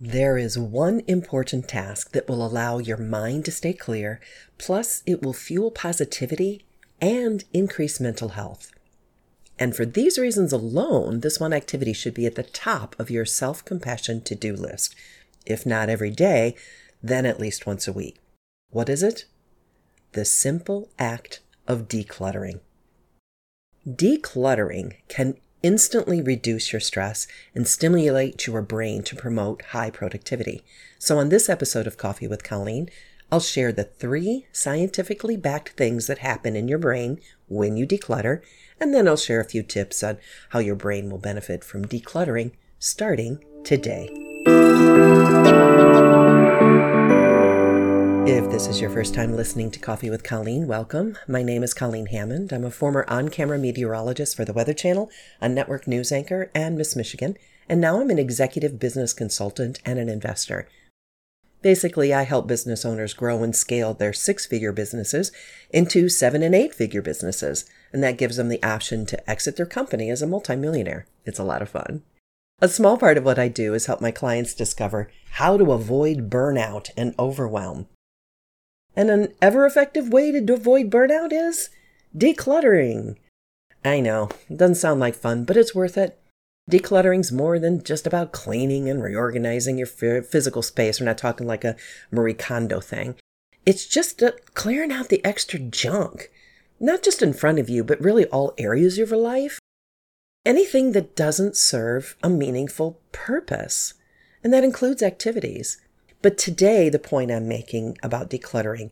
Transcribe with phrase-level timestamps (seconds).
[0.00, 4.20] There is one important task that will allow your mind to stay clear,
[4.58, 6.66] plus, it will fuel positivity
[7.00, 8.72] and increase mental health.
[9.58, 13.24] And for these reasons alone, this one activity should be at the top of your
[13.24, 14.94] self compassion to do list.
[15.46, 16.54] If not every day,
[17.02, 18.18] then at least once a week.
[18.70, 19.24] What is it?
[20.12, 22.60] The simple act of decluttering.
[23.88, 25.36] Decluttering can
[25.66, 30.62] instantly reduce your stress and stimulate your brain to promote high productivity.
[30.96, 32.88] So, on this episode of Coffee with Colleen,
[33.32, 38.42] I'll share the three scientifically backed things that happen in your brain when you declutter,
[38.78, 40.18] and then I'll share a few tips on
[40.50, 44.08] how your brain will benefit from decluttering starting today.
[48.56, 51.18] This is your first time listening to Coffee with Colleen, welcome.
[51.28, 52.54] My name is Colleen Hammond.
[52.54, 55.10] I'm a former on camera meteorologist for the Weather Channel,
[55.42, 57.36] a network news anchor, and Miss Michigan,
[57.68, 60.66] and now I'm an executive business consultant and an investor.
[61.60, 65.32] Basically, I help business owners grow and scale their six figure businesses
[65.68, 69.66] into seven and eight figure businesses, and that gives them the option to exit their
[69.66, 71.04] company as a multimillionaire.
[71.26, 72.04] It's a lot of fun.
[72.62, 76.30] A small part of what I do is help my clients discover how to avoid
[76.30, 77.88] burnout and overwhelm
[78.96, 81.70] and an ever effective way to avoid burnout is
[82.16, 83.16] decluttering.
[83.84, 86.18] I know, it doesn't sound like fun, but it's worth it.
[86.68, 90.98] Decluttering's more than just about cleaning and reorganizing your physical space.
[90.98, 91.76] We're not talking like a
[92.10, 93.14] Marie Kondo thing.
[93.64, 94.22] It's just
[94.54, 96.32] clearing out the extra junk,
[96.80, 99.60] not just in front of you, but really all areas of your life.
[100.44, 103.94] Anything that doesn't serve a meaningful purpose.
[104.42, 105.80] And that includes activities.
[106.22, 108.90] But today, the point I'm making about decluttering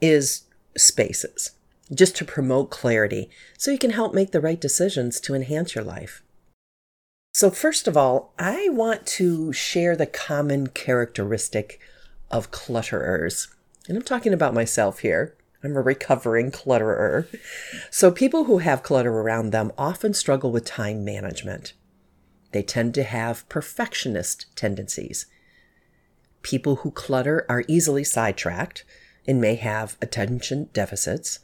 [0.00, 0.42] is
[0.76, 1.52] spaces,
[1.92, 5.84] just to promote clarity so you can help make the right decisions to enhance your
[5.84, 6.22] life.
[7.32, 11.80] So, first of all, I want to share the common characteristic
[12.30, 13.48] of clutterers.
[13.88, 15.36] And I'm talking about myself here.
[15.62, 17.26] I'm a recovering clutterer.
[17.90, 21.74] So, people who have clutter around them often struggle with time management.
[22.52, 25.26] They tend to have perfectionist tendencies.
[26.46, 28.84] People who clutter are easily sidetracked
[29.26, 31.40] and may have attention deficits.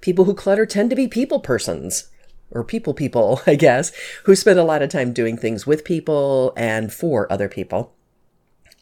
[0.00, 2.08] People who clutter tend to be people persons
[2.52, 3.90] or people people, I guess,
[4.22, 7.96] who spend a lot of time doing things with people and for other people.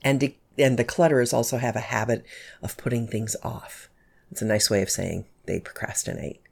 [0.02, 2.26] And, and the clutterers also have a habit
[2.60, 3.88] of putting things off.
[4.30, 6.42] It's a nice way of saying they procrastinate.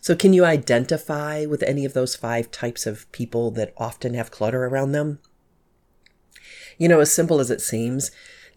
[0.00, 4.30] So, can you identify with any of those five types of people that often have
[4.30, 5.18] clutter around them?
[6.78, 8.10] You know, as simple as it seems,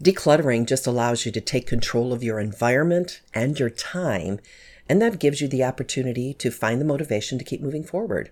[0.03, 4.39] decluttering just allows you to take control of your environment and your time,
[4.87, 8.31] and that gives you the opportunity to find the motivation to keep moving forward.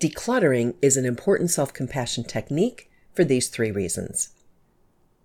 [0.00, 4.30] Decluttering is an important self compassion technique for these three reasons.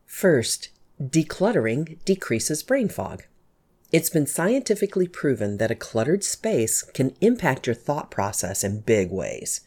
[0.05, 0.69] First,
[1.01, 3.23] decluttering decreases brain fog.
[3.91, 9.09] It's been scientifically proven that a cluttered space can impact your thought process in big
[9.09, 9.61] ways.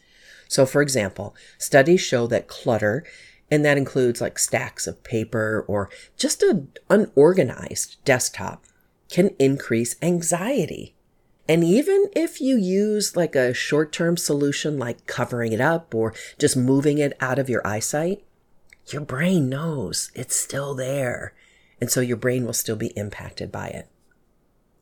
[0.47, 3.05] So, for example, studies show that clutter
[3.53, 8.65] and that includes like stacks of paper or just an unorganized desktop,
[9.11, 10.95] can increase anxiety.
[11.47, 16.15] And even if you use like a short term solution like covering it up or
[16.39, 18.25] just moving it out of your eyesight,
[18.87, 21.35] your brain knows it's still there.
[21.79, 23.87] And so your brain will still be impacted by it.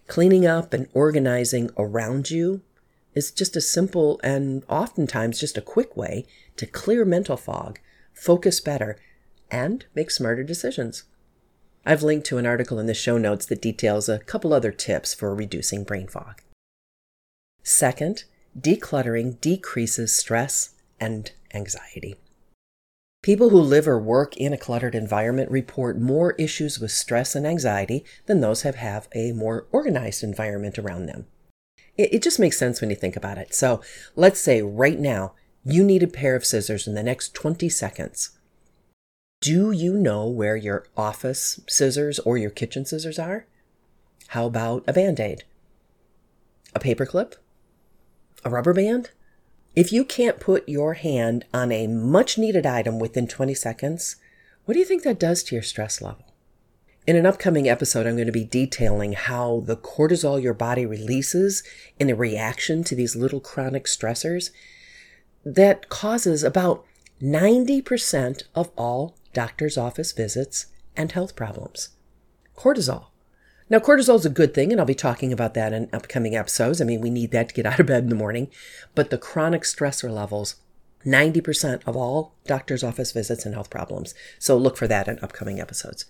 [0.06, 2.62] Cleaning up and organizing around you
[3.14, 6.24] is just a simple and oftentimes just a quick way
[6.56, 7.80] to clear mental fog
[8.12, 8.98] focus better,
[9.50, 11.04] and make smarter decisions.
[11.84, 15.14] I've linked to an article in the show notes that details a couple other tips
[15.14, 16.42] for reducing brain fog.
[17.62, 18.24] Second,
[18.58, 22.16] decluttering decreases stress and anxiety.
[23.22, 27.46] People who live or work in a cluttered environment report more issues with stress and
[27.46, 31.26] anxiety than those who have a more organized environment around them.
[31.98, 33.54] It, just makes sense when you think about it.
[33.54, 33.82] So
[34.16, 35.34] let's say right now
[35.64, 38.30] you need a pair of scissors in the next 20 seconds.
[39.40, 43.46] Do you know where your office scissors or your kitchen scissors are?
[44.28, 45.44] How about a band aid?
[46.74, 47.34] A paperclip?
[48.44, 49.10] A rubber band?
[49.74, 54.16] If you can't put your hand on a much needed item within 20 seconds,
[54.64, 56.24] what do you think that does to your stress level?
[57.06, 61.62] In an upcoming episode, I'm going to be detailing how the cortisol your body releases
[61.98, 64.50] in a reaction to these little chronic stressors
[65.44, 66.84] that causes about
[67.22, 70.66] 90% of all doctor's office visits
[70.96, 71.90] and health problems.
[72.56, 73.06] Cortisol.
[73.68, 76.80] Now, cortisol is a good thing, and I'll be talking about that in upcoming episodes.
[76.80, 78.48] I mean, we need that to get out of bed in the morning.
[78.94, 80.56] But the chronic stressor levels
[81.06, 84.14] 90% of all doctor's office visits and health problems.
[84.38, 86.04] So look for that in upcoming episodes.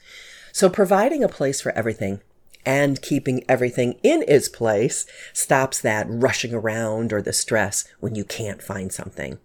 [0.53, 2.21] So providing a place for everything
[2.65, 8.25] and keeping everything in its place stops that rushing around or the stress when you
[8.25, 9.39] can't find something.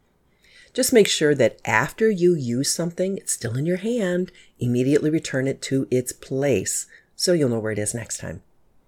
[0.74, 5.48] Just make sure that after you use something, it's still in your hand, immediately return
[5.48, 6.86] it to its place
[7.16, 8.42] so you'll know where it is next time.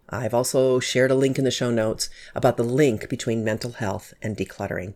[0.10, 4.14] I've also shared a link in the show notes about the link between mental health
[4.22, 4.94] and decluttering.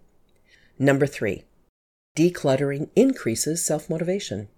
[0.78, 1.44] Number three,
[2.18, 4.50] decluttering increases self motivation.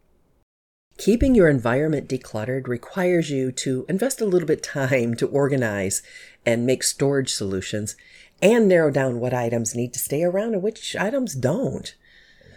[0.98, 6.04] Keeping your environment decluttered requires you to invest a little bit time to organize
[6.46, 7.96] and make storage solutions
[8.42, 11.96] and narrow down what items need to stay around and which items don't.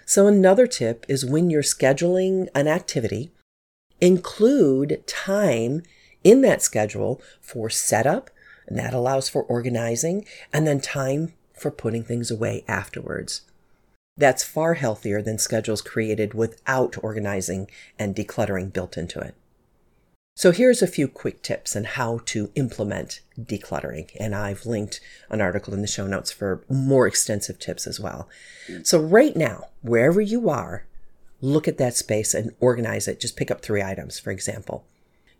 [0.04, 3.32] So another tip is when you're scheduling an activity,
[4.00, 5.82] include time
[6.22, 8.30] in that schedule for setup,
[8.66, 13.42] and that allows for organizing, and then time for putting things away afterwards.
[14.16, 19.34] That's far healthier than schedules created without organizing and decluttering built into it.
[20.34, 24.10] So here's a few quick tips on how to implement decluttering.
[24.20, 28.28] And I've linked an article in the show notes for more extensive tips as well.
[28.82, 30.86] So right now, wherever you are,
[31.40, 33.18] look at that space and organize it.
[33.18, 34.84] Just pick up three items, for example.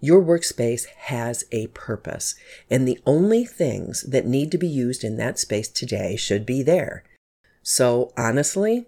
[0.01, 2.35] Your workspace has a purpose,
[2.71, 6.63] and the only things that need to be used in that space today should be
[6.63, 7.03] there.
[7.69, 8.87] So honestly,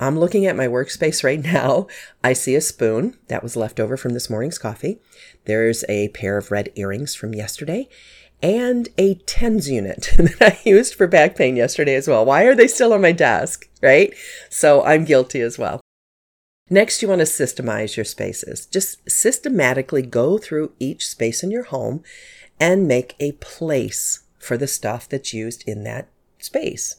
[0.00, 1.86] I'm looking at my workspace right now.
[2.24, 4.98] I see a spoon that was left over from this morning's coffee.
[5.44, 7.88] There's a pair of red earrings from yesterday
[8.42, 12.24] and a TENS unit that I used for back pain yesterday as well.
[12.24, 13.68] Why are they still on my desk?
[13.80, 14.12] Right?
[14.48, 15.80] So I'm guilty as well.
[16.68, 18.66] Next, you want to systemize your spaces.
[18.66, 22.02] Just systematically go through each space in your home
[22.58, 26.08] and make a place for the stuff that's used in that
[26.40, 26.96] space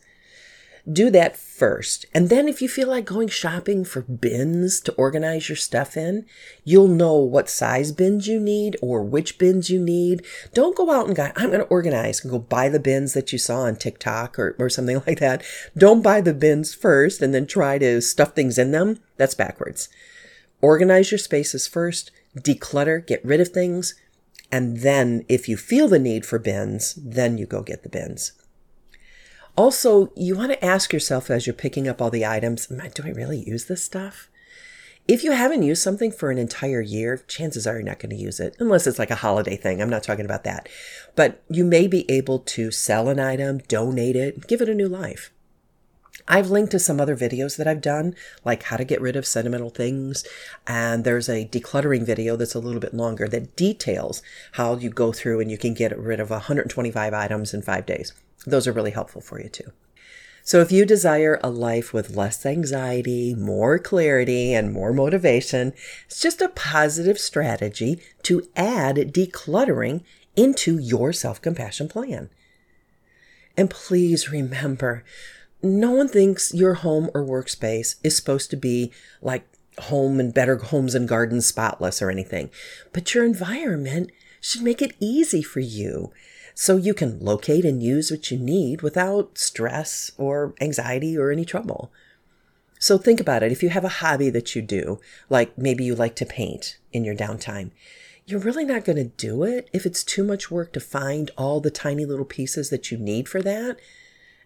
[0.90, 2.06] do that first.
[2.14, 6.26] And then if you feel like going shopping for bins to organize your stuff in,
[6.64, 10.26] you'll know what size bins you need or which bins you need.
[10.54, 13.32] Don't go out and go, I'm going to organize and go buy the bins that
[13.32, 15.44] you saw on TikTok or, or something like that.
[15.78, 19.00] Don't buy the bins first and then try to stuff things in them.
[19.18, 19.90] That's backwards.
[20.62, 23.96] Organize your spaces first, declutter, get rid of things.
[24.52, 28.34] And then if you feel the need for bins, then you go get the bins.
[29.56, 33.10] Also, you want to ask yourself as you're picking up all the items, do I
[33.10, 34.30] really use this stuff?
[35.08, 38.16] If you haven't used something for an entire year, chances are you're not going to
[38.16, 39.82] use it, unless it's like a holiday thing.
[39.82, 40.70] I'm not talking about that.
[41.16, 44.88] But you may be able to sell an item, donate it, give it a new
[44.88, 45.32] life.
[46.28, 48.16] I've linked to some other videos that I've done,
[48.46, 50.24] like how to get rid of sentimental things.
[50.68, 54.22] And there's a decluttering video that's a little bit longer that details
[54.54, 58.14] how you go through and you can get rid of 125 items in five days.
[58.46, 59.72] Those are really helpful for you too.
[60.44, 65.74] So, if you desire a life with less anxiety, more clarity, and more motivation,
[66.08, 70.04] it's just a positive strategy to add decluttering
[70.36, 72.30] into your self compassion plan.
[73.56, 75.04] And please remember,
[75.62, 78.92] no one thinks your home or workspace is supposed to be
[79.22, 79.46] like
[79.78, 82.50] home and better homes and gardens spotless or anything,
[82.94, 86.12] but your environment should make it easy for you
[86.62, 91.44] so you can locate and use what you need without stress or anxiety or any
[91.44, 91.92] trouble.
[92.78, 93.52] So think about it.
[93.52, 97.04] If you have a hobby that you do, like maybe you like to paint in
[97.04, 97.72] your downtime,
[98.28, 101.62] you're really not going to do it if it's too much work to find all
[101.62, 103.80] the tiny little pieces that you need for that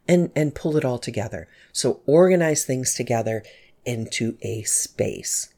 [0.07, 1.49] and, and pull it all together.
[1.73, 3.43] So organize things together
[3.83, 5.53] into a space.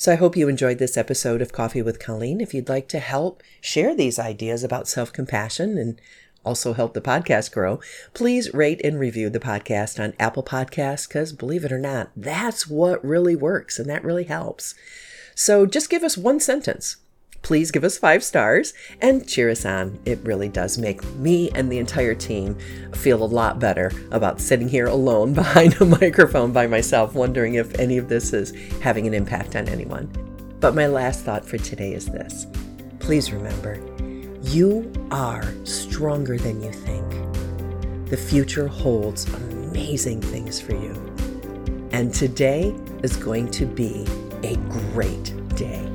[0.00, 2.40] So I hope you enjoyed this episode of Coffee with Colleen.
[2.40, 6.00] If you'd like to help share these ideas about self compassion and
[6.44, 7.80] also help the podcast grow,
[8.14, 12.68] please rate and review the podcast on Apple Podcasts because believe it or not, that's
[12.68, 14.76] what really works and that really helps.
[15.34, 16.98] So just give us one sentence
[17.48, 19.98] please give us five stars and cheer us on.
[20.04, 22.58] It really does make me and the entire team
[22.92, 27.74] feel a lot better about sitting here alone behind a microphone by myself, wondering if
[27.78, 28.52] any of this is
[28.82, 30.10] having an impact on anyone.
[30.60, 32.46] But my last thought for today is this
[32.98, 33.80] please remember,
[34.42, 37.10] you are stronger than you think.
[38.10, 40.92] The future holds amazing things for you.
[41.92, 44.06] And today is going to be
[44.42, 44.56] a
[44.92, 45.87] great day.